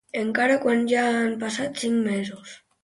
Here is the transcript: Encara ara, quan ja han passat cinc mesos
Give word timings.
Encara 0.21 0.47
ara, 0.59 0.61
quan 0.63 0.81
ja 0.93 1.03
han 1.13 1.39
passat 1.45 1.81
cinc 1.87 2.05
mesos 2.11 2.59